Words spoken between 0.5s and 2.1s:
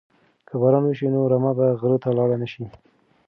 باران وشي نو رمه به غره ته